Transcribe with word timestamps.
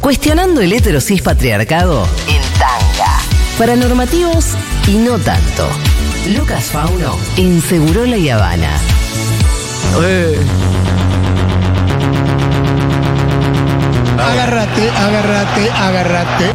Cuestionando 0.00 0.60
el 0.60 0.72
heterosis 0.72 1.22
patriarcado 1.22 2.06
en 2.28 2.42
tanga. 2.58 3.18
Para 3.58 3.76
normativos 3.76 4.52
y 4.86 4.96
no 4.96 5.18
tanto. 5.18 5.68
Lucas 6.36 6.66
Fauno 6.66 7.16
en 7.36 7.60
Segurola 7.62 8.16
y 8.16 8.28
Habana. 8.28 8.70
Agárrate, 14.18 14.90
agárrate, 14.90 15.70
agárrate. 15.70 16.52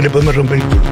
Le 0.00 0.10
podemos 0.10 0.34
romper 0.34 0.58
el 0.58 0.64
culo. 0.64 0.82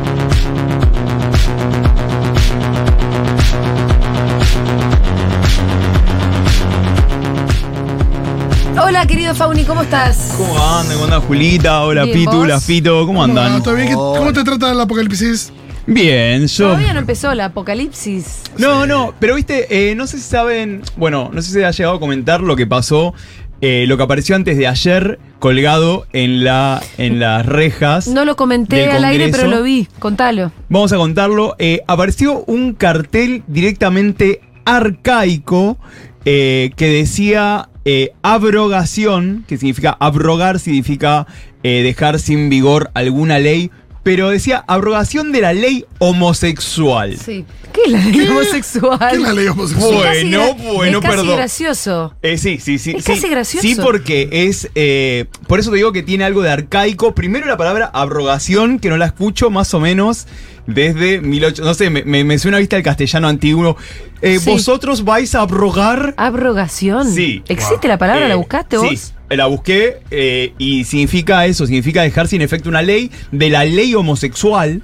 Hola, 8.87 9.07
querido 9.07 9.35
Fauni, 9.35 9.64
¿cómo 9.64 9.82
estás? 9.82 10.35
¿Cómo 10.37 10.53
andan? 10.63 10.93
¿Cómo 10.95 11.04
anda 11.04 11.21
Julita? 11.21 11.82
Hola 11.85 12.04
Bien, 12.04 12.18
Pitu, 12.18 12.36
¿vos? 12.36 12.46
la 12.49 12.61
Fito, 12.61 13.07
¿cómo 13.07 13.25
andan? 13.25 13.63
¿todo 13.63 13.75
bien? 13.77 13.89
¿Qué- 13.89 13.95
¿Cómo 13.95 14.31
te 14.32 14.45
trata 14.45 14.71
el 14.72 14.81
apocalipsis? 14.81 15.53
Bien, 15.86 16.46
yo. 16.46 16.67
Todavía 16.68 16.93
no 16.93 17.00
empezó 17.00 17.32
el 17.32 17.41
apocalipsis. 17.41 18.43
No, 18.58 18.86
no, 18.86 19.14
pero 19.18 19.36
viste, 19.36 19.91
eh, 19.91 19.94
no 19.94 20.07
sé 20.07 20.18
si 20.18 20.25
saben, 20.25 20.82
bueno, 20.96 21.31
no 21.32 21.41
sé 21.43 21.53
si 21.53 21.63
ha 21.63 21.71
llegado 21.71 21.96
a 21.96 22.00
comentar 22.00 22.41
lo 22.43 22.57
que 22.57 22.67
pasó, 22.67 23.14
eh, 23.63 23.85
lo 23.89 23.96
que 23.96 24.03
apareció 24.03 24.36
antes 24.36 24.57
de 24.58 24.67
ayer 24.67 25.19
colgado 25.39 26.07
en, 26.13 26.44
la, 26.44 26.82
en 26.99 27.21
las 27.21 27.46
rejas. 27.46 28.07
No 28.08 28.25
lo 28.27 28.36
comenté 28.36 28.77
del 28.77 28.91
al 28.91 29.05
aire, 29.07 29.25
Congreso. 29.25 29.46
pero 29.46 29.57
lo 29.58 29.63
vi. 29.63 29.89
Contalo. 29.99 30.53
Vamos 30.69 30.93
a 30.93 30.96
contarlo. 30.96 31.55
Eh, 31.58 31.80
apareció 31.86 32.44
un 32.47 32.75
cartel 32.75 33.44
directamente 33.47 34.41
arcaico 34.66 35.78
eh, 36.27 36.70
que 36.77 36.86
decía 36.89 37.69
eh, 37.84 38.12
abrogación, 38.22 39.44
que 39.47 39.58
significa 39.58 39.97
abrogar, 40.00 40.58
significa 40.58 41.27
eh, 41.62 41.83
dejar 41.83 42.19
sin 42.19 42.48
vigor 42.48 42.91
alguna 42.94 43.38
ley, 43.38 43.70
pero 44.05 44.28
decía 44.30 44.62
abrogación 44.69 45.33
de 45.33 45.41
la 45.41 45.52
ley 45.52 45.84
homosexual. 45.98 47.16
Sí. 47.19 47.44
¿Qué 47.72 47.80
es 47.86 47.91
la 47.91 47.98
ley 48.05 48.28
homosexual? 48.28 48.98
¿Qué 49.10 49.16
es 49.16 49.22
la 49.22 49.33
ley 49.33 49.47
homosexual? 49.48 49.92
Bueno, 49.92 50.55
bueno, 50.55 50.98
es 50.98 51.05
casi 51.05 51.16
perdón. 51.16 51.36
gracioso. 51.36 52.14
Eh, 52.22 52.38
sí, 52.38 52.58
sí, 52.60 52.78
sí. 52.78 52.92
Es 52.97 53.05
sí. 53.05 53.12
casi 53.14 53.28
gracioso. 53.28 53.66
Sí, 53.66 53.75
porque 53.75 54.28
es. 54.30 54.70
eh, 54.77 55.25
por 55.48 55.58
eso 55.58 55.70
te 55.70 55.77
digo 55.78 55.91
que 55.91 56.05
tiene 56.05 56.22
algo 56.22 56.42
de 56.42 56.50
arcaico. 56.50 57.16
Primero 57.16 57.47
la 57.47 57.56
palabra 57.56 57.91
abrogación, 57.92 58.78
que 58.78 58.91
no 58.91 58.97
la 58.97 59.06
escucho 59.06 59.50
más 59.50 59.75
o 59.75 59.80
menos 59.80 60.28
desde 60.69 61.20
1800. 61.20 61.64
No 61.66 61.75
sé, 61.75 61.91
me, 61.91 62.05
me, 62.05 62.22
me 62.22 62.38
suena 62.38 62.58
vista 62.58 62.77
el 62.77 62.84
castellano 62.84 63.27
antiguo. 63.27 63.77
Eh, 64.22 64.38
Sí. 64.38 64.50
¿Vosotros 64.50 65.05
vais 65.05 65.34
a 65.34 65.41
abrogar? 65.41 66.14
Abrogación. 66.16 67.10
Sí. 67.12 67.42
¿Existe 67.48 67.88
la 67.88 67.98
palabra? 67.98 68.28
¿La 68.28 68.34
Eh, 68.34 68.36
buscaste 68.36 68.78
sí, 68.78 68.86
vos? 68.86 69.14
La 69.36 69.46
busqué 69.46 69.98
eh, 70.10 70.52
y 70.58 70.84
significa 70.84 71.46
eso, 71.46 71.66
significa 71.66 72.02
dejar 72.02 72.28
sin 72.28 72.42
efecto 72.42 72.68
una 72.68 72.82
ley 72.82 73.10
de 73.32 73.50
la 73.50 73.64
ley 73.64 73.94
homosexual. 73.94 74.82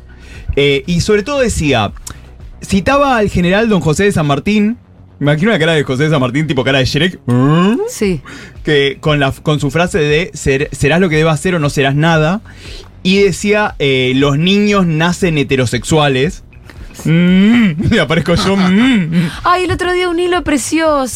eh, 0.56 0.82
y 0.86 1.00
sobre 1.00 1.22
todo 1.22 1.40
decía, 1.40 1.92
citaba 2.62 3.16
al 3.16 3.28
general 3.30 3.68
don 3.68 3.80
José 3.80 4.04
de 4.04 4.12
San 4.12 4.26
Martín. 4.26 4.76
Me 5.18 5.32
imagino 5.32 5.50
la 5.50 5.58
cara 5.58 5.72
de 5.74 5.82
José 5.84 6.04
de 6.04 6.10
San 6.10 6.20
Martín, 6.20 6.46
tipo 6.46 6.64
cara 6.64 6.78
de 6.78 6.86
Shrek. 6.86 7.18
Sí. 7.88 8.20
que 8.64 8.96
con, 9.00 9.20
la, 9.20 9.32
con 9.32 9.60
su 9.60 9.70
frase 9.70 9.98
de 9.98 10.30
ser- 10.34 10.68
serás 10.72 11.00
lo 11.00 11.08
que 11.10 11.16
debas 11.16 11.38
ser 11.40 11.54
o 11.54 11.58
no 11.58 11.68
serás 11.70 11.94
nada. 11.94 12.40
Y 13.02 13.18
decía, 13.22 13.74
eh, 13.78 14.12
los 14.16 14.38
niños 14.38 14.86
nacen 14.86 15.36
heterosexuales. 15.38 16.42
Mm, 17.04 17.70
y 17.94 17.98
aparezco 17.98 18.34
yo. 18.34 18.56
mm. 18.56 19.30
Ay, 19.44 19.64
el 19.64 19.70
otro 19.72 19.92
día 19.92 20.08
un 20.08 20.18
hilo 20.18 20.42
precioso. 20.44 21.06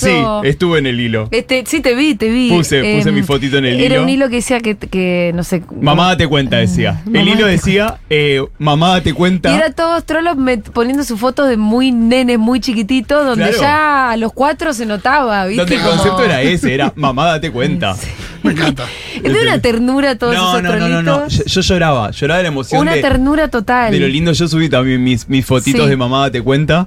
Sí, 0.43 0.49
estuve 0.49 0.79
en 0.79 0.87
el 0.87 1.01
hilo. 1.01 1.29
Este, 1.31 1.65
sí, 1.67 1.81
te 1.81 1.95
vi, 1.95 2.15
te 2.15 2.29
vi. 2.31 2.51
Puse- 2.51 2.97
puse 2.97 3.09
Em, 3.09 3.15
mi 3.15 3.23
fotito 3.23 3.59
en 3.59 3.67
el 3.67 3.81
Era 3.81 3.95
hilo. 3.97 4.03
un 4.05 4.09
hilo 4.09 4.29
que 4.29 4.37
decía 4.37 4.61
que, 4.61 4.77
que 4.77 5.33
no 5.35 5.45
sé. 5.45 5.63
Mamá 5.81 6.09
date 6.09 6.27
cuenta, 6.29 6.57
decía. 6.57 7.03
Mamá 7.05 7.21
El 7.21 7.29
hilo 7.29 7.47
decía, 7.47 7.99
eh, 8.11 8.43
mamá 8.59 8.91
date 8.91 9.11
Y 9.11 9.13
cuenta. 9.13 9.55
era 9.55 9.71
todos 9.73 10.05
trolos 10.05 10.37
poniendo 10.73 11.05
sus 11.05 11.19
fotos 11.21 11.49
de 11.49 11.57
muy 11.57 11.93
nenes, 11.93 12.39
muy 12.39 12.61
chiquititos, 12.61 13.25
donde 13.27 13.45
Claro. 13.51 13.61
ya 13.61 14.11
a 14.13 14.17
los 14.17 14.33
cuatro 14.33 14.73
se 14.73 14.87
notaba, 14.87 15.47
¿viste? 15.47 15.61
Donde 15.63 15.77
el 15.77 15.83
concepto 15.83 16.25
era 16.25 16.41
ese, 16.43 16.73
era 16.75 16.93
mamá 16.97 17.27
date 17.27 17.51
cuenta. 17.51 17.97
Me 18.45 18.53
encanta. 18.53 18.87
Es 19.25 19.33
de 19.33 19.41
una 19.43 19.59
ternura 19.61 20.17
todos 20.19 20.35
No, 20.35 20.51
esos 20.59 20.63
no, 20.63 20.77
no, 20.77 20.89
no, 20.89 21.03
no. 21.03 21.29
Yo, 21.29 21.45
yo 21.45 21.61
lloraba, 21.63 22.11
lloraba 22.11 22.39
de 22.39 22.43
la 22.45 22.49
emoción 22.49 22.81
Una 22.83 22.95
de, 22.95 23.01
ternura 23.01 23.49
total. 23.49 23.91
de 23.93 23.99
lo 24.01 24.07
lindo. 24.09 24.33
Yo 24.33 24.47
subí 24.49 24.69
también 24.69 25.03
mis, 25.03 25.29
mis 25.29 25.47
fotitos 25.47 25.85
Sí. 25.85 25.91
de 25.91 25.97
mamá 25.97 26.21
date 26.21 26.43
cuenta. 26.43 26.87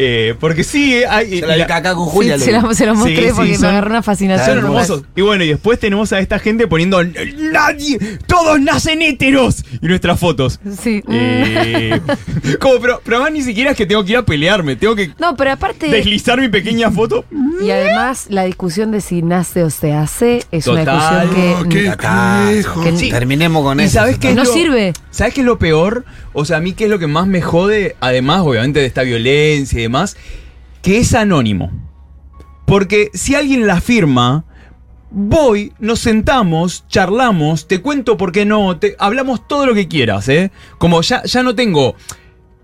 eh, 0.00 0.34
porque 0.38 0.62
sí, 0.62 0.94
eh, 0.94 1.06
hay, 1.08 1.40
Se 1.40 1.46
la 1.46 1.56
la- 1.56 1.56
de 1.56 1.66
caca 1.66 1.94
con 1.94 2.06
Sí, 2.06 2.12
Julia. 2.14 2.38
se, 2.38 2.52
lo- 2.52 2.68
la- 2.68 2.74
se 2.74 2.86
los 2.86 2.96
mostré 2.96 3.16
Sí, 3.16 3.28
sí, 3.28 3.32
porque 3.34 3.54
son- 3.54 3.62
me 3.62 3.68
agarró 3.68 3.90
una 3.90 4.02
fascinación. 4.02 4.46
Son 4.46 4.58
hermosos. 4.58 5.02
Y 5.16 5.22
bueno, 5.22 5.42
y 5.44 5.48
después 5.48 5.78
tenemos 5.80 6.12
a 6.12 6.20
esta 6.20 6.38
gente 6.38 6.68
poniendo 6.68 7.02
nadie, 7.02 7.98
todos 8.26 8.60
nacen 8.60 9.02
heteros 9.02 9.64
y 9.80 9.86
nuestras 9.86 10.20
fotos. 10.20 10.60
Sí. 10.80 11.02
Eh, 11.10 12.00
como, 12.60 12.78
pero, 12.80 13.00
pero 13.04 13.16
además 13.16 13.32
ni 13.32 13.42
siquiera 13.42 13.70
es 13.72 13.76
que 13.76 13.86
tengo 13.86 14.04
que 14.04 14.12
ir 14.12 14.18
a 14.18 14.24
pelearme, 14.24 14.76
tengo 14.76 14.94
que 14.94 15.10
No, 15.18 15.36
pero 15.36 15.52
aparte. 15.52 15.88
deslizar 15.88 16.40
mi 16.40 16.48
pequeña 16.48 16.90
foto. 16.90 17.24
Y 17.62 17.70
además, 17.70 18.26
la 18.28 18.44
discusión 18.44 18.90
de 18.92 19.00
si 19.00 19.22
nace 19.22 19.64
o 19.64 19.70
se 19.70 19.92
hace 19.94 20.44
es 20.52 20.66
una 20.68 20.80
Total. 20.80 20.97
Discusión 20.98 21.68
que. 21.68 21.92
qué. 21.96 22.84
Que- 22.84 22.96
Sí. 22.98 23.10
Terminemos 23.10 23.62
con 23.62 23.80
¿Y 23.80 23.84
eso. 23.84 23.94
sabes 23.94 24.18
qué 24.18 24.30
es 24.30 24.36
no 24.36 24.44
lo- 24.44 24.52
sirve. 24.52 24.92
¿Sabes 25.10 25.34
qué 25.34 25.40
es 25.40 25.46
lo 25.46 25.58
peor? 25.58 26.04
O 26.32 26.44
sea, 26.44 26.56
a 26.58 26.60
mí 26.60 26.72
qué 26.72 26.84
es 26.84 26.90
lo 26.90 26.98
que 26.98 27.06
más 27.06 27.26
me 27.26 27.40
jode, 27.42 27.96
además, 28.00 28.40
obviamente, 28.44 28.80
de 28.80 28.86
esta 28.86 29.02
violencia 29.02 29.78
y 29.78 29.82
demás, 29.82 30.16
que 30.82 30.98
es 30.98 31.14
anónimo. 31.14 31.70
Porque 32.66 33.10
si 33.14 33.34
alguien 33.34 33.66
la 33.66 33.80
firma, 33.80 34.44
voy, 35.10 35.72
nos 35.78 36.00
sentamos, 36.00 36.84
charlamos, 36.88 37.66
te 37.66 37.80
cuento 37.80 38.16
por 38.16 38.30
qué 38.32 38.44
no, 38.44 38.76
te, 38.78 38.94
hablamos 38.98 39.46
todo 39.48 39.64
lo 39.66 39.74
que 39.74 39.88
quieras, 39.88 40.28
¿eh? 40.28 40.50
Como 40.76 41.00
ya, 41.02 41.22
ya 41.24 41.42
no 41.42 41.54
tengo 41.54 41.94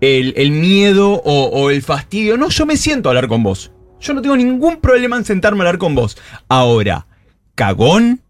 el, 0.01 0.33
el 0.37 0.51
miedo 0.51 1.11
o, 1.25 1.45
o 1.45 1.69
el 1.71 1.81
fastidio, 1.81 2.37
no, 2.37 2.49
yo 2.49 2.65
me 2.67 2.77
siento 2.77 3.09
a 3.09 3.11
hablar 3.11 3.27
con 3.27 3.41
vos. 3.41 3.71
Yo 3.99 4.13
no 4.13 4.21
tengo 4.21 4.37
ningún 4.37 4.77
problema 4.77 5.17
en 5.17 5.25
sentarme 5.25 5.59
a 5.59 5.61
hablar 5.63 5.79
con 5.79 5.95
vos. 5.95 6.17
Ahora, 6.47 7.07
cagón, 7.55 8.21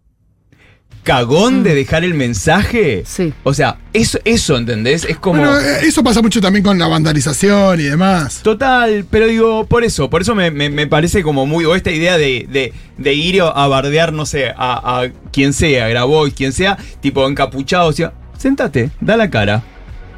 cagón 1.06 1.62
de 1.62 1.74
dejar 1.76 2.04
el 2.04 2.12
mensaje. 2.14 3.04
Sí. 3.06 3.32
O 3.44 3.54
sea, 3.54 3.78
eso, 3.92 4.18
eso 4.24 4.56
¿entendés? 4.56 5.04
Es 5.04 5.16
como... 5.18 5.38
Bueno, 5.40 5.56
eh, 5.58 5.78
eso 5.84 6.02
pasa 6.02 6.20
mucho 6.20 6.40
también 6.40 6.64
con 6.64 6.78
la 6.78 6.88
vandalización 6.88 7.80
y 7.80 7.84
demás. 7.84 8.40
Total, 8.42 9.06
pero 9.08 9.26
digo, 9.28 9.66
por 9.66 9.84
eso, 9.84 10.10
por 10.10 10.20
eso 10.20 10.34
me, 10.34 10.50
me- 10.50 10.68
me 10.68 10.86
parece 10.88 11.22
como 11.22 11.46
muy, 11.46 11.64
o 11.64 11.74
esta 11.76 11.92
idea 11.92 12.18
de, 12.18 12.46
de- 12.50 12.72
de 12.98 13.14
ir 13.14 13.40
a 13.40 13.66
bardear, 13.68 14.12
no 14.12 14.26
sé, 14.26 14.48
a, 14.48 14.54
a 15.02 15.08
quien 15.32 15.52
sea, 15.52 15.86
Grabois, 15.88 16.34
quien 16.34 16.52
sea, 16.52 16.76
tipo 17.00 17.26
encapuchado, 17.28 17.88
o 17.88 17.92
sea, 17.92 18.12
sentate, 18.36 18.90
da 19.00 19.16
la 19.16 19.30
cara. 19.30 19.62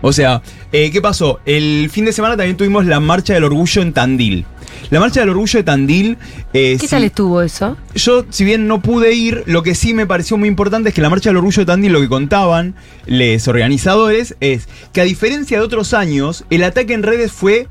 O 0.00 0.12
sea, 0.12 0.42
eh, 0.72 0.90
¿qué 0.90 1.00
pasó? 1.02 1.40
El 1.44 1.88
fin 1.90 2.04
de 2.04 2.12
semana 2.12 2.36
también 2.36 2.56
tuvimos 2.56 2.86
la 2.86 3.00
Marcha 3.00 3.34
del 3.34 3.44
Orgullo 3.44 3.82
en 3.82 3.92
Tandil. 3.92 4.44
La 4.90 5.00
Marcha 5.00 5.20
del 5.20 5.30
Orgullo 5.30 5.58
de 5.58 5.64
Tandil... 5.64 6.18
eh, 6.52 6.76
¿Qué 6.80 6.86
si- 6.86 6.88
tal 6.88 7.02
estuvo 7.04 7.42
eso? 7.42 7.76
yo, 7.94 8.24
si 8.30 8.44
bien 8.44 8.68
no 8.68 8.80
pude 8.80 9.12
ir, 9.14 9.42
lo 9.46 9.62
que 9.62 9.74
sí 9.74 9.94
me 9.94 10.06
pareció 10.06 10.36
muy 10.36 10.48
importante 10.48 10.90
es 10.90 10.94
que 10.94 11.00
la 11.02 11.10
Marcha 11.10 11.30
del 11.30 11.38
Orgullo 11.38 11.62
de 11.62 11.66
Tandil, 11.66 11.92
lo 11.92 12.00
que 12.00 12.08
contaban 12.08 12.74
los 13.06 13.48
organizadores, 13.48 14.36
es 14.40 14.68
que 14.92 15.00
a 15.00 15.04
diferencia 15.04 15.58
de 15.58 15.64
otros 15.64 15.94
años, 15.94 16.44
el 16.50 16.62
ataque 16.62 16.94
en 16.94 17.02
redes 17.02 17.32
fue 17.32 17.66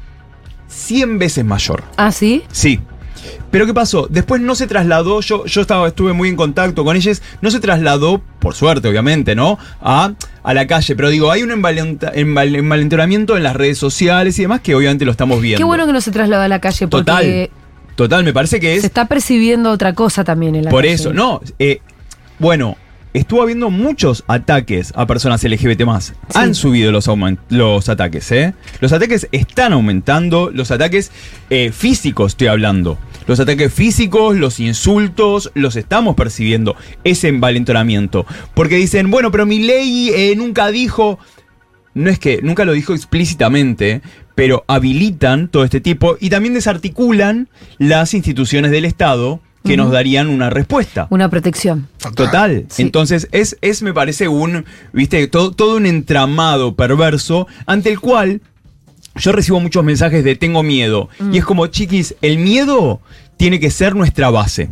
100 0.67 1.19
veces 1.19 1.45
mayor. 1.45 1.83
Ah, 1.95 2.11
sí. 2.11 2.43
Sí. 2.51 2.79
Pero 3.51 3.65
¿qué 3.65 3.73
pasó? 3.73 4.07
Después 4.09 4.41
no 4.41 4.55
se 4.55 4.67
trasladó, 4.67 5.21
yo, 5.21 5.45
yo 5.45 5.61
estaba, 5.61 5.87
estuve 5.87 6.13
muy 6.13 6.29
en 6.29 6.35
contacto 6.35 6.83
con 6.83 6.95
ellos, 6.95 7.21
no 7.41 7.51
se 7.51 7.59
trasladó, 7.59 8.21
por 8.39 8.53
suerte 8.55 8.87
obviamente, 8.87 9.35
¿no? 9.35 9.57
A, 9.81 10.13
a 10.43 10.53
la 10.53 10.67
calle, 10.67 10.95
pero 10.95 11.09
digo, 11.09 11.31
hay 11.31 11.43
un 11.43 11.51
envalentonamiento 11.51 13.37
en 13.37 13.43
las 13.43 13.55
redes 13.55 13.77
sociales 13.77 14.37
y 14.39 14.43
demás 14.43 14.61
que 14.61 14.75
obviamente 14.75 15.05
lo 15.05 15.11
estamos 15.11 15.41
viendo. 15.41 15.57
Qué 15.57 15.63
bueno 15.63 15.85
que 15.85 15.93
no 15.93 16.01
se 16.01 16.11
traslada 16.11 16.45
a 16.45 16.47
la 16.47 16.59
calle 16.59 16.87
porque 16.87 17.05
Total. 17.11 17.49
Total, 17.95 18.23
me 18.23 18.31
parece 18.33 18.59
que 18.59 18.75
es... 18.75 18.81
se 18.81 18.87
está 18.87 19.05
percibiendo 19.05 19.71
otra 19.71 19.93
cosa 19.93 20.23
también 20.23 20.55
en 20.55 20.65
la 20.65 20.71
Por 20.71 20.83
calle. 20.83 20.93
eso, 20.93 21.13
no. 21.13 21.41
eh, 21.57 21.81
bueno, 22.37 22.77
estuvo 23.13 23.41
habiendo 23.41 23.71
muchos 23.71 24.23
ataques 24.27 24.93
a 24.95 25.07
personas 25.07 25.43
LGBT 25.43 25.81
más. 25.83 26.13
Han 26.35 26.53
subido 26.53 26.91
los, 26.91 27.09
los 27.49 27.89
ataques, 27.89 28.31
¿eh? 28.31 28.53
Los 28.81 28.93
ataques 28.93 29.27
están 29.31 29.73
aumentando, 29.73 30.51
los 30.53 30.69
ataques 30.69 31.11
eh, 31.49 31.71
físicos 31.71 32.33
estoy 32.33 32.47
hablando. 32.47 32.99
Los 33.27 33.39
ataques 33.39 33.73
físicos, 33.73 34.35
los 34.35 34.59
insultos, 34.59 35.51
los 35.53 35.75
estamos 35.75 36.15
percibiendo. 36.15 36.75
Ese 37.03 37.27
envalentonamiento. 37.27 38.25
Porque 38.53 38.75
dicen, 38.77 39.11
bueno, 39.11 39.31
pero 39.31 39.45
mi 39.45 39.59
ley 39.59 40.09
eh, 40.15 40.33
nunca 40.35 40.71
dijo 40.71 41.19
no 41.97 42.11
es 42.11 42.19
que 42.19 42.41
nunca 42.43 42.63
lo 42.63 42.73
dijo 42.73 42.93
explícitamente, 42.93 44.01
pero 44.35 44.63
habilitan 44.67 45.47
todo 45.47 45.63
este 45.63 45.81
tipo 45.81 46.15
y 46.19 46.29
también 46.29 46.53
desarticulan 46.53 47.49
las 47.79 48.13
instituciones 48.13 48.69
del 48.69 48.85
Estado 48.85 49.41
que 49.63 49.75
nos 49.75 49.91
darían 49.91 50.29
una 50.29 50.49
respuesta. 50.49 51.07
Una 51.09 51.29
protección. 51.29 51.89
Total. 52.15 52.65
Sí. 52.69 52.83
Entonces, 52.83 53.27
es, 53.33 53.57
es, 53.59 53.81
me 53.81 53.93
parece, 53.93 54.29
un, 54.29 54.63
viste, 54.93 55.27
todo, 55.27 55.51
todo 55.51 55.75
un 55.75 55.85
entramado 55.85 56.75
perverso 56.75 57.47
ante 57.65 57.91
el 57.91 57.99
cual 57.99 58.41
yo 59.17 59.31
recibo 59.31 59.59
muchos 59.59 59.83
mensajes 59.83 60.23
de 60.23 60.35
tengo 60.35 60.63
miedo. 60.63 61.09
Y 61.31 61.37
es 61.37 61.45
como, 61.45 61.67
chiquis, 61.67 62.15
el 62.21 62.37
miedo 62.37 62.99
tiene 63.37 63.59
que 63.59 63.69
ser 63.71 63.95
nuestra 63.95 64.29
base. 64.29 64.69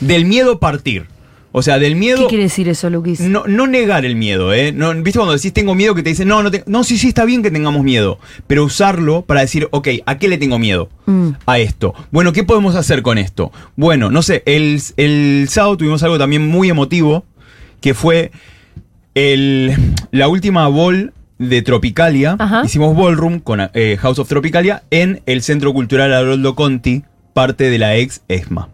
del 0.00 0.24
miedo 0.24 0.58
partir. 0.58 1.06
O 1.52 1.62
sea, 1.62 1.80
del 1.80 1.96
miedo. 1.96 2.18
¿Qué 2.22 2.26
quiere 2.28 2.44
decir 2.44 2.68
eso, 2.68 2.88
Luquis? 2.90 3.18
No, 3.20 3.42
no 3.48 3.66
negar 3.66 4.04
el 4.04 4.14
miedo, 4.14 4.54
¿eh? 4.54 4.70
No, 4.70 4.94
¿Viste 4.94 5.18
cuando 5.18 5.34
decís 5.34 5.52
tengo 5.52 5.74
miedo 5.74 5.96
que 5.96 6.04
te 6.04 6.10
dicen, 6.10 6.28
no, 6.28 6.44
no, 6.44 6.50
te- 6.52 6.62
no, 6.68 6.84
sí, 6.84 6.96
sí, 6.96 7.08
está 7.08 7.24
bien 7.24 7.42
que 7.42 7.50
tengamos 7.50 7.82
miedo, 7.82 8.20
pero 8.46 8.62
usarlo 8.64 9.22
para 9.22 9.40
decir, 9.40 9.66
ok, 9.72 9.88
¿a 10.06 10.16
qué 10.16 10.28
le 10.28 10.38
tengo 10.38 10.60
miedo? 10.60 10.88
Mm. 11.06 11.30
A 11.46 11.58
esto. 11.58 11.92
Bueno, 12.12 12.32
¿qué 12.32 12.44
podemos 12.44 12.76
hacer 12.76 13.02
con 13.02 13.18
esto? 13.18 13.50
Bueno, 13.74 14.12
no 14.12 14.22
sé, 14.22 14.44
el, 14.46 14.80
el 14.96 15.46
sábado 15.50 15.76
tuvimos 15.76 16.04
algo 16.04 16.18
también 16.18 16.46
muy 16.46 16.70
emotivo, 16.70 17.24
que 17.80 17.94
fue 17.94 18.30
el, 19.16 19.74
la 20.12 20.28
última 20.28 20.68
ball 20.68 21.12
de 21.40 21.62
Tropicalia. 21.62 22.36
Ajá. 22.38 22.62
Hicimos 22.64 22.96
ballroom 22.96 23.40
con 23.40 23.60
eh, 23.74 23.96
House 23.98 24.20
of 24.20 24.28
Tropicalia 24.28 24.84
en 24.90 25.22
el 25.26 25.42
Centro 25.42 25.72
Cultural 25.72 26.12
Haroldo 26.12 26.54
Conti, 26.54 27.02
parte 27.32 27.70
de 27.70 27.78
la 27.78 27.96
ex 27.96 28.20
ESMA. 28.28 28.68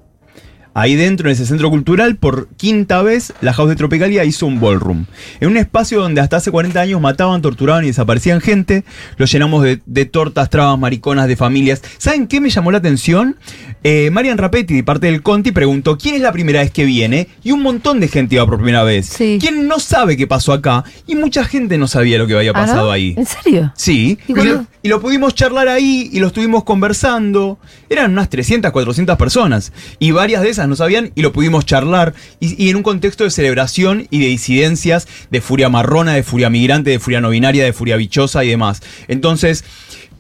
Ahí 0.78 0.94
dentro, 0.94 1.30
en 1.30 1.32
ese 1.32 1.46
centro 1.46 1.70
cultural, 1.70 2.16
por 2.16 2.48
quinta 2.58 3.00
vez, 3.00 3.32
la 3.40 3.54
House 3.54 3.70
de 3.70 3.76
Tropicalia 3.76 4.26
hizo 4.26 4.44
un 4.44 4.60
ballroom. 4.60 5.06
En 5.40 5.48
un 5.48 5.56
espacio 5.56 6.02
donde 6.02 6.20
hasta 6.20 6.36
hace 6.36 6.50
40 6.50 6.78
años 6.78 7.00
mataban, 7.00 7.40
torturaban 7.40 7.84
y 7.84 7.86
desaparecían 7.86 8.42
gente. 8.42 8.84
Lo 9.16 9.24
llenamos 9.24 9.62
de, 9.62 9.80
de 9.86 10.04
tortas, 10.04 10.50
trabas, 10.50 10.78
mariconas, 10.78 11.28
de 11.28 11.36
familias. 11.36 11.80
¿Saben 11.96 12.26
qué 12.26 12.42
me 12.42 12.50
llamó 12.50 12.72
la 12.72 12.76
atención? 12.78 13.36
Eh, 13.84 14.10
Marian 14.10 14.36
Rapetti, 14.36 14.74
de 14.74 14.84
parte 14.84 15.06
del 15.06 15.22
Conti, 15.22 15.50
preguntó 15.50 15.96
quién 15.96 16.16
es 16.16 16.20
la 16.20 16.32
primera 16.32 16.60
vez 16.60 16.70
que 16.70 16.84
viene. 16.84 17.28
Y 17.42 17.52
un 17.52 17.62
montón 17.62 17.98
de 17.98 18.08
gente 18.08 18.34
iba 18.34 18.44
por 18.44 18.56
primera 18.56 18.82
vez. 18.82 19.06
Sí. 19.06 19.38
¿Quién 19.40 19.68
no 19.68 19.78
sabe 19.78 20.18
qué 20.18 20.26
pasó 20.26 20.52
acá? 20.52 20.84
Y 21.06 21.14
mucha 21.14 21.44
gente 21.44 21.78
no 21.78 21.88
sabía 21.88 22.18
lo 22.18 22.26
que 22.26 22.36
había 22.36 22.50
¿Ah, 22.50 22.60
no? 22.60 22.66
pasado 22.66 22.92
ahí. 22.92 23.14
¿En 23.16 23.24
serio? 23.24 23.72
Sí, 23.76 24.18
¿Y 24.28 24.34
lo, 24.34 24.66
y 24.82 24.88
lo 24.88 25.00
pudimos 25.00 25.34
charlar 25.34 25.68
ahí 25.68 26.10
y 26.12 26.20
lo 26.20 26.26
estuvimos 26.26 26.64
conversando. 26.64 27.58
Eran 27.88 28.12
unas 28.12 28.28
300, 28.28 28.72
400 28.72 29.16
personas. 29.16 29.72
Y 29.98 30.10
varias 30.10 30.42
de 30.42 30.50
esas 30.50 30.65
no 30.66 30.76
sabían 30.76 31.12
y 31.14 31.22
lo 31.22 31.32
pudimos 31.32 31.64
charlar. 31.66 32.14
Y, 32.40 32.62
y 32.62 32.70
en 32.70 32.76
un 32.76 32.82
contexto 32.82 33.24
de 33.24 33.30
celebración 33.30 34.06
y 34.10 34.18
de 34.20 34.26
disidencias 34.26 35.08
de 35.30 35.40
furia 35.40 35.68
marrona, 35.68 36.14
de 36.14 36.22
furia 36.22 36.50
migrante, 36.50 36.90
de 36.90 36.98
furia 36.98 37.20
no 37.20 37.30
binaria, 37.30 37.64
de 37.64 37.72
furia 37.72 37.96
bichosa 37.96 38.44
y 38.44 38.48
demás. 38.48 38.82
Entonces, 39.08 39.64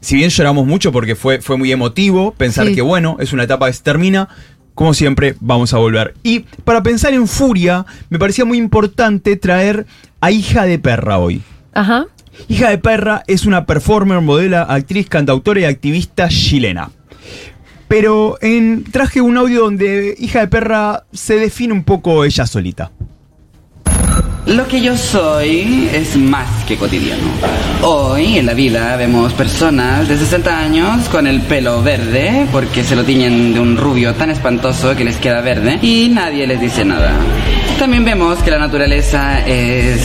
si 0.00 0.16
bien 0.16 0.30
lloramos 0.30 0.66
mucho 0.66 0.92
porque 0.92 1.16
fue, 1.16 1.40
fue 1.40 1.56
muy 1.56 1.72
emotivo, 1.72 2.32
pensar 2.32 2.66
Sí. 2.66 2.74
que 2.74 2.82
bueno, 2.82 3.16
es 3.20 3.32
una 3.32 3.44
etapa 3.44 3.66
que 3.66 3.72
se 3.72 3.82
termina. 3.82 4.28
Como 4.74 4.92
siempre, 4.92 5.36
vamos 5.40 5.72
a 5.72 5.78
volver. 5.78 6.14
Y 6.22 6.40
para 6.64 6.82
pensar 6.82 7.14
en 7.14 7.26
furia, 7.26 7.86
me 8.10 8.18
parecía 8.18 8.44
muy 8.44 8.58
importante 8.58 9.34
traer 9.36 9.86
a 10.20 10.30
Hija 10.30 10.64
de 10.66 10.78
Perra 10.78 11.18
hoy. 11.18 11.40
Ajá. 11.72 12.06
Hija 12.48 12.68
de 12.68 12.76
Perra 12.76 13.22
es 13.26 13.46
una 13.46 13.64
performer, 13.64 14.20
modela, 14.20 14.62
actriz, 14.64 15.08
cantautora 15.08 15.60
y 15.60 15.64
activista 15.64 16.28
chilena. 16.28 16.90
Pero 17.88 18.38
en, 18.40 18.84
traje 18.84 19.20
un 19.20 19.36
audio 19.36 19.62
donde 19.62 20.14
Hija 20.18 20.40
de 20.40 20.48
Perra 20.48 21.04
se 21.12 21.36
define 21.38 21.72
un 21.72 21.84
poco 21.84 22.24
ella 22.24 22.46
solita. 22.46 22.90
Lo 24.46 24.68
que 24.68 24.80
yo 24.80 24.96
soy 24.96 25.88
es 25.92 26.16
más 26.16 26.48
que 26.66 26.76
cotidiano. 26.76 27.24
Hoy 27.82 28.38
en 28.38 28.46
la 28.46 28.54
vida 28.54 28.94
vemos 28.96 29.32
personas 29.32 30.08
de 30.08 30.16
60 30.16 30.56
años 30.56 31.08
con 31.08 31.26
el 31.26 31.40
pelo 31.42 31.82
verde 31.82 32.46
porque 32.52 32.84
se 32.84 32.94
lo 32.94 33.02
tiñen 33.02 33.54
de 33.54 33.58
un 33.58 33.76
rubio 33.76 34.14
tan 34.14 34.30
espantoso 34.30 34.94
que 34.94 35.04
les 35.04 35.16
queda 35.16 35.40
verde 35.40 35.80
y 35.82 36.08
nadie 36.10 36.46
les 36.46 36.60
dice 36.60 36.84
nada. 36.84 37.12
También 37.76 38.04
vemos 38.04 38.38
que 38.38 38.52
la 38.52 38.60
naturaleza 38.60 39.44
es 39.44 40.00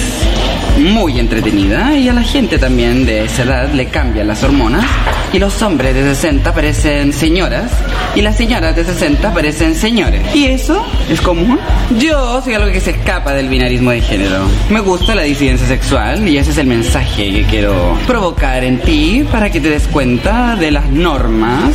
muy 0.80 1.20
entretenida 1.20 1.96
y 1.96 2.10
a 2.10 2.14
la 2.14 2.24
gente 2.24 2.58
también 2.58 3.06
de 3.06 3.26
esa 3.26 3.44
edad 3.44 3.72
le 3.72 3.90
cambian 3.90 4.28
las 4.28 4.44
hormonas 4.44 4.86
y 5.34 5.40
los 5.40 5.62
hombres 5.62 5.96
de 5.96 6.04
60 6.04 6.54
parecen 6.54 7.14
señoras 7.14 7.72
y 8.16 8.22
las 8.22 8.36
señoras 8.38 8.76
de 8.76 8.84
60 8.84 9.34
parecen 9.34 9.76
señores. 9.76 10.22
¿Y 10.36 10.46
eso 10.46 10.86
es 11.10 11.22
común? 11.22 11.58
Yo 11.98 12.42
soy 12.42 12.54
algo 12.54 12.72
que 12.72 12.82
se 12.82 12.92
escapa 12.92 13.34
del 13.34 13.48
binarismo 13.48 13.92
de 13.92 14.02
género. 14.02 14.46
Me 14.70 14.82
gusta 14.82 15.16
la 15.16 15.24
disidencia 15.24 15.68
sexual 15.68 16.28
y 16.28 16.38
ese 16.38 16.52
es 16.52 16.58
el 16.58 16.68
mensaje 16.68 17.32
que 17.32 17.44
quiero 17.44 17.98
provocar 18.08 18.64
en 18.64 18.80
ti 18.80 19.26
para 19.32 19.50
que 19.50 19.60
te 19.60 19.70
des 19.70 19.88
cuenta 19.88 20.56
de 20.56 20.72
las 20.72 20.90
normas 20.90 21.74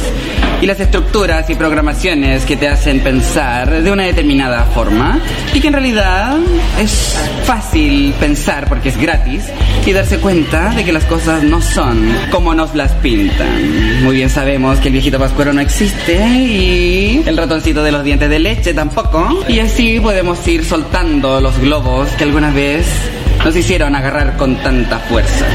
y 0.60 0.66
las 0.66 0.80
estructuras 0.80 1.48
y 1.50 1.54
programaciones 1.54 2.44
que 2.44 2.56
te 2.56 2.68
hacen 2.68 3.00
pensar 3.00 3.82
de 3.82 3.90
una 3.90 4.04
determinada 4.04 4.64
forma 4.64 5.18
y 5.54 5.60
que 5.60 5.68
en 5.68 5.72
realidad 5.72 6.38
es 6.78 7.16
fácil 7.44 8.12
pensar 8.18 8.68
porque 8.68 8.90
es 8.90 9.00
gratis 9.00 9.44
y 9.84 9.92
darse 9.92 10.18
cuenta 10.18 10.70
de 10.70 10.84
que 10.84 10.92
las 10.92 11.04
cosas 11.04 11.42
no 11.42 11.60
son 11.62 12.12
como 12.30 12.54
nos 12.54 12.74
las 12.74 12.92
pintan. 12.94 14.02
Muy 14.02 14.16
bien 14.16 14.30
sabemos 14.30 14.78
que 14.78 14.88
el 14.88 14.92
viejito 14.92 15.18
pascuero 15.18 15.52
no 15.52 15.60
existe 15.60 16.16
y 16.26 17.22
el 17.26 17.36
ratoncito 17.36 17.82
de 17.82 17.92
los 17.92 18.04
dientes 18.04 18.28
de 18.28 18.38
leche 18.38 18.74
tampoco 18.74 19.44
y 19.48 19.60
así 19.60 20.00
podemos 20.00 20.46
ir 20.48 20.64
soltando 20.64 21.40
los 21.40 21.58
globos 21.58 22.08
que 22.10 22.24
alguna 22.24 22.50
vez 22.50 22.86
nos 23.44 23.56
hicieron 23.56 23.94
agarrar 23.94 24.36
con 24.36 24.56
tanta 24.56 24.98
fuerza. 24.98 25.46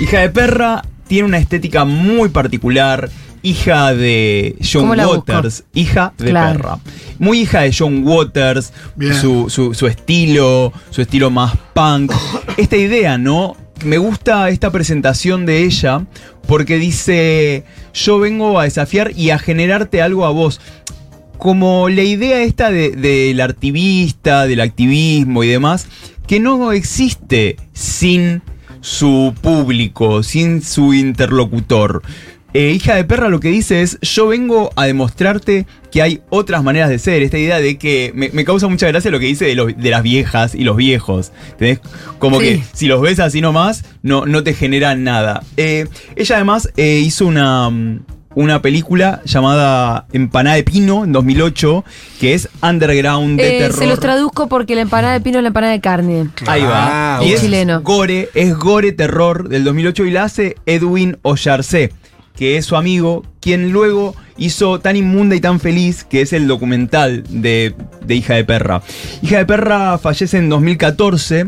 Hija 0.00 0.20
de 0.20 0.30
Perra 0.30 0.82
tiene 1.06 1.28
una 1.28 1.38
estética 1.38 1.84
muy 1.84 2.28
particular. 2.30 3.08
Hija 3.42 3.92
de 3.94 4.56
John. 4.62 4.88
Waters, 4.88 5.64
hija 5.74 6.12
de 6.18 6.30
Claro. 6.30 6.58
perra. 6.58 6.78
Muy 7.18 7.40
hija 7.40 7.62
de 7.62 7.74
John 7.76 8.06
Waters, 8.06 8.72
su, 9.20 9.50
su- 9.50 9.74
su 9.74 9.86
estilo, 9.86 10.72
su 10.90 11.02
estilo 11.02 11.30
más 11.30 11.54
punk. 11.74 12.12
Esta 12.56 12.76
idea, 12.76 13.18
¿no? 13.18 13.56
Me 13.84 13.98
gusta 13.98 14.48
esta 14.48 14.70
presentación 14.70 15.44
de 15.44 15.64
ella 15.64 16.06
porque 16.46 16.76
dice, 16.76 17.64
yo 17.94 18.20
vengo 18.20 18.60
a 18.60 18.64
desafiar 18.64 19.10
y 19.16 19.30
a 19.30 19.38
generarte 19.38 20.00
algo 20.02 20.24
a 20.24 20.30
vos. 20.30 20.60
Como 21.38 21.88
la 21.88 22.02
idea 22.02 22.42
esta 22.42 22.70
de- 22.70 22.90
del 22.92 23.40
activista, 23.40 24.46
del 24.46 24.60
activismo 24.60 25.42
y 25.42 25.48
demás, 25.48 25.88
que 26.28 26.38
no 26.38 26.70
existe 26.70 27.56
sin 27.72 28.42
su 28.80 29.34
público, 29.40 30.22
sin 30.22 30.62
su 30.62 30.94
interlocutor. 30.94 32.02
Eh, 32.54 32.70
hija 32.72 32.94
de 32.96 33.04
perra 33.04 33.28
lo 33.30 33.40
que 33.40 33.48
dice 33.48 33.80
es, 33.82 33.98
yo 34.02 34.26
vengo 34.28 34.70
a 34.76 34.84
demostrarte 34.84 35.66
que 35.90 36.02
hay 36.02 36.20
otras 36.28 36.62
maneras 36.62 36.90
de 36.90 36.98
ser. 36.98 37.22
Esta 37.22 37.38
idea 37.38 37.58
de 37.60 37.78
que 37.78 38.12
me, 38.14 38.28
me 38.32 38.44
causa 38.44 38.68
mucha 38.68 38.86
gracia 38.88 39.10
lo 39.10 39.18
que 39.18 39.26
dice 39.26 39.46
de, 39.46 39.54
los- 39.54 39.74
de 39.76 39.90
las 39.90 40.02
viejas 40.02 40.54
y 40.54 40.64
los 40.64 40.76
viejos. 40.76 41.32
¿Entendés? 41.52 41.80
Como 42.18 42.40
Sí. 42.40 42.44
que 42.46 42.62
si 42.74 42.86
los 42.88 43.00
ves 43.00 43.20
así 43.20 43.40
nomás, 43.40 43.84
no, 44.02 44.26
no 44.26 44.42
te 44.42 44.52
generan 44.54 45.02
nada. 45.04 45.42
Eh, 45.56 45.86
ella 46.16 46.36
además 46.36 46.68
eh, 46.76 47.00
hizo 47.02 47.26
una, 47.26 47.70
mm, 47.70 48.00
una 48.34 48.60
película 48.62 49.20
llamada 49.24 50.06
Empanada 50.12 50.56
de 50.56 50.62
Pino 50.64 51.04
en 51.04 51.12
2008, 51.12 51.84
que 52.20 52.34
es 52.34 52.48
underground 52.62 53.38
de 53.40 53.50
terror. 53.58 53.78
se 53.78 53.86
los 53.86 54.00
traduzco 54.00 54.48
porque 54.48 54.74
la 54.74 54.80
empanada 54.82 55.12
de 55.14 55.20
pino 55.20 55.38
es 55.38 55.42
la 55.42 55.48
empanada 55.48 55.72
de 55.72 55.80
carne. 55.80 56.28
Ahí 56.46 56.62
va. 56.62 57.16
Ah, 57.18 57.24
y 57.24 57.32
es 57.32 57.40
chileno. 57.42 57.80
Gore, 57.82 58.28
es 58.34 58.54
Gore 58.56 58.92
Terror 58.92 59.48
del 59.48 59.64
2008 59.64 60.04
y 60.06 60.10
la 60.10 60.24
hace 60.24 60.56
Edwin 60.64 61.18
Ollarcé, 61.22 61.92
que 62.42 62.56
es 62.56 62.66
su 62.66 62.74
amigo, 62.74 63.24
quien 63.38 63.70
luego 63.70 64.16
hizo 64.36 64.80
Tan 64.80 64.96
Inmunda 64.96 65.36
y 65.36 65.40
Tan 65.40 65.60
Feliz, 65.60 66.02
que 66.02 66.22
es 66.22 66.32
el 66.32 66.48
documental 66.48 67.22
de, 67.28 67.72
de 68.04 68.14
Hija 68.16 68.34
de 68.34 68.42
Perra. 68.42 68.82
Hija 69.22 69.38
de 69.38 69.46
Perra 69.46 69.96
fallece 69.96 70.38
en 70.38 70.48
2014, 70.48 71.46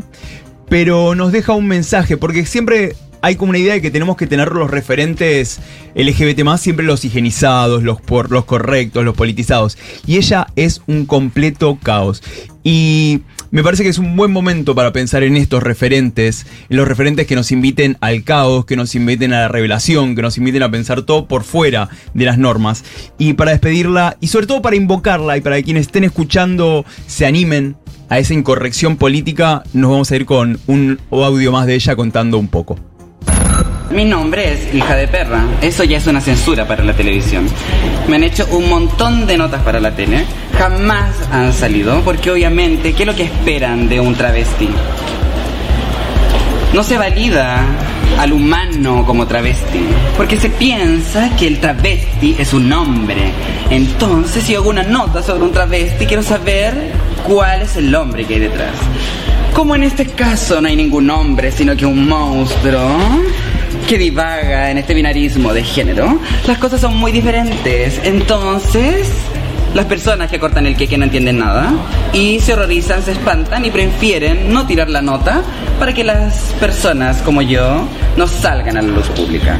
pero 0.68 1.16
nos 1.16 1.32
deja 1.32 1.52
un 1.52 1.66
mensaje, 1.66 2.16
porque 2.16 2.46
siempre 2.46 2.94
hay 3.22 3.34
como 3.34 3.50
una 3.50 3.58
idea 3.58 3.74
de 3.74 3.82
que 3.82 3.90
tenemos 3.90 4.16
que 4.16 4.28
tener 4.28 4.52
los 4.52 4.70
referentes 4.70 5.58
LGBT 5.96 6.46
siempre 6.58 6.86
los 6.86 7.04
higienizados, 7.04 7.82
los, 7.82 8.00
por, 8.00 8.30
los 8.30 8.44
correctos, 8.44 9.04
los 9.04 9.16
politizados. 9.16 9.76
Y 10.06 10.18
ella 10.18 10.46
es 10.54 10.80
un 10.86 11.06
completo 11.06 11.76
caos. 11.82 12.22
Y 12.62 13.22
me 13.54 13.62
parece 13.62 13.84
que 13.84 13.88
es 13.88 13.98
un 13.98 14.16
buen 14.16 14.32
momento 14.32 14.74
para 14.74 14.92
pensar 14.92 15.22
en 15.22 15.36
estos 15.36 15.62
referentes, 15.62 16.44
en 16.68 16.76
los 16.76 16.88
referentes 16.88 17.28
que 17.28 17.36
nos 17.36 17.52
inviten 17.52 17.96
al 18.00 18.24
caos, 18.24 18.64
que 18.64 18.74
nos 18.74 18.96
inviten 18.96 19.32
a 19.32 19.42
la 19.42 19.48
revelación, 19.48 20.16
que 20.16 20.22
nos 20.22 20.38
inviten 20.38 20.64
a 20.64 20.72
pensar 20.72 21.02
todo 21.02 21.26
por 21.26 21.44
fuera 21.44 21.88
de 22.14 22.24
las 22.24 22.36
normas. 22.36 22.82
Y 23.16 23.34
para 23.34 23.52
despedirla, 23.52 24.16
y 24.20 24.26
sobre 24.26 24.48
todo 24.48 24.60
para 24.60 24.74
invocarla, 24.74 25.36
y 25.36 25.40
para 25.40 25.54
que 25.54 25.62
quienes 25.62 25.82
estén 25.82 26.02
escuchando 26.02 26.84
se 27.06 27.26
animen 27.26 27.76
a 28.08 28.18
esa 28.18 28.34
incorrección 28.34 28.96
política, 28.96 29.62
nos 29.72 29.88
vamos 29.88 30.10
a 30.10 30.16
ir 30.16 30.26
con 30.26 30.58
un 30.66 30.98
audio 31.12 31.52
más 31.52 31.66
de 31.68 31.76
ella 31.76 31.94
contando 31.94 32.40
un 32.40 32.48
poco. 32.48 32.93
Mi 33.90 34.04
nombre 34.04 34.52
es 34.52 34.74
Hija 34.74 34.96
de 34.96 35.06
Perra. 35.06 35.44
Eso 35.60 35.84
ya 35.84 35.98
es 35.98 36.06
una 36.06 36.20
censura 36.20 36.66
para 36.66 36.82
la 36.82 36.94
televisión. 36.94 37.46
Me 38.08 38.16
han 38.16 38.24
hecho 38.24 38.46
un 38.50 38.68
montón 38.68 39.26
de 39.26 39.36
notas 39.36 39.62
para 39.62 39.78
la 39.78 39.94
tele. 39.94 40.24
Jamás 40.58 41.14
han 41.30 41.52
salido 41.52 42.00
porque 42.00 42.30
obviamente, 42.30 42.92
¿qué 42.94 43.02
es 43.02 43.06
lo 43.06 43.14
que 43.14 43.24
esperan 43.24 43.88
de 43.88 44.00
un 44.00 44.14
travesti? 44.14 44.68
No 46.72 46.82
se 46.82 46.98
valida 46.98 47.64
al 48.18 48.32
humano 48.32 49.04
como 49.06 49.26
travesti, 49.26 49.80
porque 50.16 50.36
se 50.38 50.48
piensa 50.48 51.30
que 51.36 51.46
el 51.46 51.60
travesti 51.60 52.36
es 52.38 52.52
un 52.52 52.72
hombre. 52.72 53.32
Entonces, 53.70 54.44
si 54.44 54.54
hago 54.54 54.70
una 54.70 54.82
nota 54.82 55.22
sobre 55.22 55.44
un 55.44 55.52
travesti, 55.52 56.06
quiero 56.06 56.22
saber 56.22 56.74
cuál 57.26 57.62
es 57.62 57.76
el 57.76 57.94
hombre 57.94 58.24
que 58.24 58.34
hay 58.34 58.40
detrás. 58.40 58.74
Como 59.52 59.76
en 59.76 59.84
este 59.84 60.06
caso 60.06 60.60
no 60.60 60.66
hay 60.66 60.74
ningún 60.74 61.08
hombre, 61.10 61.52
sino 61.52 61.76
que 61.76 61.86
un 61.86 62.08
monstruo 62.08 62.98
que 63.88 63.98
divaga 63.98 64.70
en 64.70 64.78
este 64.78 64.94
binarismo 64.94 65.52
de 65.52 65.62
género, 65.62 66.18
las 66.46 66.58
cosas 66.58 66.80
son 66.80 66.96
muy 66.96 67.12
diferentes. 67.12 68.00
Entonces, 68.04 69.08
Las 69.74 69.86
personas 69.86 70.30
que 70.30 70.38
cortan 70.38 70.66
el 70.66 70.76
queque 70.76 70.96
no 70.96 71.02
entienden 71.02 71.38
nada 71.40 71.72
y 72.12 72.38
se 72.38 72.52
horrorizan, 72.52 73.02
se 73.02 73.10
espantan 73.10 73.64
y 73.64 73.72
prefieren 73.72 74.52
no 74.52 74.68
tirar 74.68 74.88
la 74.88 75.02
nota 75.02 75.42
para 75.80 75.92
que 75.92 76.04
las 76.04 76.54
personas 76.60 77.20
como 77.22 77.42
yo 77.42 77.84
no 78.16 78.28
salgan 78.28 78.76
a 78.76 78.82
la 78.82 78.88
luz 78.92 79.08
pública. 79.08 79.58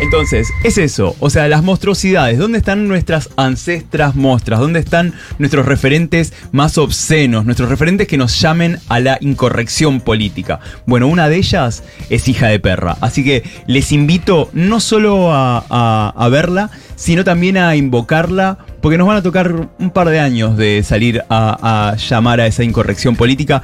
Entonces, 0.00 0.52
es 0.62 0.76
eso, 0.76 1.16
o 1.20 1.30
sea, 1.30 1.48
las 1.48 1.62
monstruosidades, 1.62 2.38
¿dónde 2.38 2.58
están 2.58 2.86
nuestras 2.86 3.30
ancestras 3.36 4.14
mostras? 4.14 4.60
¿Dónde 4.60 4.78
están 4.78 5.14
nuestros 5.38 5.64
referentes 5.64 6.34
más 6.52 6.76
obscenos? 6.76 7.46
Nuestros 7.46 7.70
referentes 7.70 8.06
que 8.06 8.18
nos 8.18 8.38
llamen 8.38 8.78
a 8.88 9.00
la 9.00 9.16
incorrección 9.22 10.00
política. 10.00 10.60
Bueno, 10.86 11.08
una 11.08 11.30
de 11.30 11.36
ellas 11.36 11.82
es 12.10 12.28
hija 12.28 12.48
de 12.48 12.60
perra, 12.60 12.98
así 13.00 13.24
que 13.24 13.42
les 13.66 13.90
invito 13.90 14.50
no 14.52 14.80
solo 14.80 15.30
a, 15.32 16.28
verla, 16.30 16.70
sino 16.96 17.24
también 17.24 17.56
a 17.56 17.74
invocarla, 17.74 18.58
porque 18.82 18.98
nos 18.98 19.06
van 19.06 19.16
a 19.16 19.22
tocar 19.22 19.70
un 19.78 19.90
par 19.90 20.10
de 20.10 20.20
años 20.20 20.56
de 20.58 20.82
salir 20.82 21.22
a 21.30 21.96
llamar 21.96 22.40
a 22.40 22.46
esa 22.46 22.64
incorrección 22.64 23.16
política. 23.16 23.62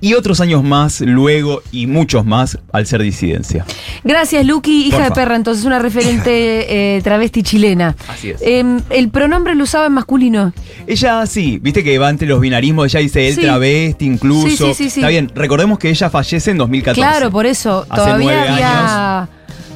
Y 0.00 0.14
otros 0.14 0.40
años 0.40 0.62
más 0.64 1.00
luego 1.00 1.62
y 1.72 1.86
muchos 1.86 2.24
más 2.24 2.58
al 2.72 2.86
ser 2.86 3.02
disidencia. 3.02 3.64
Gracias, 4.04 4.46
Lucky, 4.46 4.86
hija 4.86 5.04
de 5.04 5.10
perra, 5.10 5.36
entonces 5.36 5.64
una 5.64 5.78
referente 5.78 6.26
eh, 6.96 7.02
travesti 7.02 7.42
chilena. 7.42 7.94
Así 8.08 8.30
es. 8.30 8.40
Em, 8.42 8.80
el 8.90 9.10
pronombre 9.10 9.54
lo 9.54 9.64
usaba 9.64 9.86
en 9.86 9.92
masculino. 9.92 10.52
Ella 10.86 11.26
sí, 11.26 11.58
viste 11.60 11.84
que 11.84 11.98
va 11.98 12.08
entre 12.10 12.26
los 12.28 12.40
binarismos, 12.40 12.86
ella 12.86 13.00
dice 13.00 13.28
él 13.28 13.34
Sí. 13.34 13.42
travesti 13.42 14.06
incluso. 14.06 14.68
Sí, 14.68 14.74
sí, 14.74 14.90
sí. 14.90 15.00
Está 15.00 15.08
bien, 15.08 15.30
recordemos 15.34 15.78
que 15.78 15.90
ella 15.90 16.08
fallece 16.10 16.50
en 16.50 16.58
2014. 16.58 17.00
Claro, 17.00 17.30
por 17.30 17.46
eso. 17.46 17.86
Hace 17.88 18.02
Todavía 18.02 18.24
nueve 18.24 18.48
había. 18.48 19.28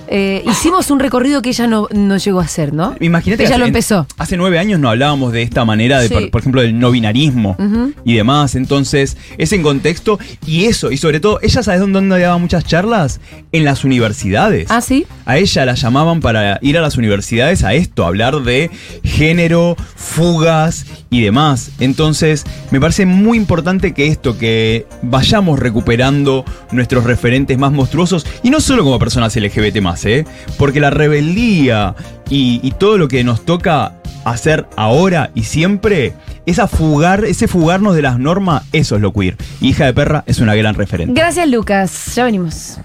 Eh, 0.09 0.43
hicimos 0.51 0.91
un 0.91 1.01
recorrido 1.01 1.43
que 1.43 1.51
ella 1.51 1.67
no, 1.67 1.89
no 1.93 2.17
llegó 2.17 2.41
a 2.41 2.45
hacer, 2.45 2.73
¿no? 2.73 2.95
Imagínate 3.01 3.45
Ella 3.45 3.59
lo 3.59 3.67
empezó. 3.67 4.07
Hace 4.19 4.37
nueve 4.37 4.59
años 4.59 4.79
no 4.81 4.89
hablábamos 4.91 5.33
de 5.33 5.43
esta 5.43 5.65
manera, 5.65 6.01
de, 6.01 6.09
Sí. 6.09 6.15
por, 6.15 6.31
por 6.31 6.41
ejemplo, 6.43 6.61
del 6.63 6.79
no 6.79 6.91
binarismo 6.91 7.57
y 8.05 8.15
demás. 8.15 8.55
Entonces, 8.55 9.17
es 9.39 9.53
en 9.53 9.63
contexto 9.63 10.19
y 10.47 10.65
eso, 10.67 10.91
y 10.93 10.97
sobre 10.97 11.21
todo, 11.21 11.39
ella 11.43 11.63
sabes 11.63 11.81
dónde, 11.81 12.01
dónde 12.01 12.19
daba 12.21 12.39
muchas 12.39 12.65
charlas? 12.65 13.21
En 13.53 13.65
las 13.65 13.85
universidades. 13.85 14.71
Ah, 14.71 14.81
sí. 14.81 15.07
A 15.25 15.39
ella 15.39 15.65
la 15.65 15.75
llamaban 15.75 16.21
para 16.21 16.59
ir 16.63 16.77
a 16.79 16.81
las 16.83 16.97
universidades 16.97 17.65
a 17.65 17.75
esto, 17.75 18.05
a 18.05 18.09
hablar 18.09 18.43
de 18.43 18.71
género, 19.03 19.77
fugas 19.97 20.87
y 21.11 21.23
demás. 21.23 21.71
Entonces, 21.81 22.45
me 22.71 22.81
parece 22.81 23.07
muy 23.07 23.37
importante 23.39 23.95
que 23.95 24.09
esto, 24.09 24.37
que 24.39 24.87
vayamos 25.03 25.59
recuperando 25.59 26.45
nuestros 26.73 27.05
referentes 27.05 27.57
más 27.59 27.73
monstruosos, 27.73 28.27
y 28.43 28.51
no 28.51 28.61
solo 28.61 28.85
como 28.85 28.99
personas 28.99 29.35
LGBT 29.37 29.81
más, 29.81 29.94
¿eh? 30.05 30.25
Porque 30.59 30.81
la 30.81 30.91
rebeldía 30.91 31.95
y, 32.31 32.71
todo 32.79 32.99
lo 32.99 33.09
que 33.09 33.23
nos 33.25 33.45
toca 33.45 33.95
hacer 34.25 34.67
ahora 34.77 35.31
y 35.35 35.45
siempre, 35.45 36.15
esa 36.47 36.67
fugar, 36.67 37.25
ese 37.25 37.47
fugarnos 37.47 37.95
de 37.95 38.03
las 38.03 38.19
normas, 38.19 38.65
eso 38.73 38.97
es 38.97 39.03
lo 39.03 39.13
queer. 39.13 39.37
Hija 39.61 39.87
de 39.87 39.95
perra 39.95 40.25
es 40.27 40.41
una 40.41 40.55
gran 40.55 40.75
referente. 40.75 41.19
Gracias, 41.19 41.49
Lucas. 41.49 42.15
Ya 42.15 42.25
venimos. 42.25 42.79